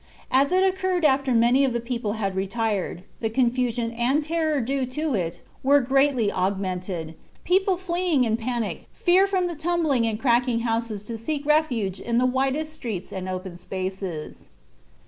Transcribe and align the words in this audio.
As 0.31 0.51
it 0.51 0.63
occurred 0.63 1.05
after 1.05 1.31
many 1.31 1.63
of 1.63 1.73
the 1.73 1.79
people 1.79 2.13
had 2.13 2.35
retired, 2.35 3.03
the 3.19 3.29
confusion 3.29 3.91
and 3.91 4.23
terror 4.23 4.59
due 4.59 4.87
to 4.87 5.13
it 5.13 5.43
were 5.61 5.79
greatly 5.79 6.31
augmented, 6.31 7.13
people 7.43 7.77
fleeing 7.77 8.23
in 8.23 8.35
panic 8.35 8.87
fear 8.93 9.27
from 9.27 9.45
the 9.45 9.53
tumbling 9.55 10.07
and 10.07 10.19
cracking 10.19 10.61
houses 10.61 11.03
to 11.03 11.19
seek 11.19 11.45
refuge 11.45 11.99
in 11.99 12.17
the 12.17 12.25
widest 12.25 12.73
streets 12.73 13.13
and 13.13 13.29
open 13.29 13.57
spaces. 13.57 14.49